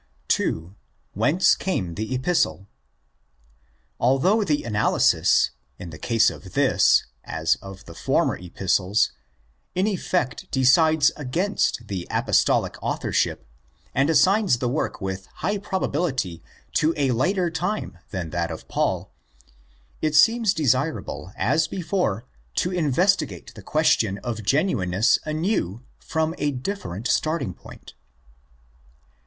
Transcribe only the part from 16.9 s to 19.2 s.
a later time than that of Paul,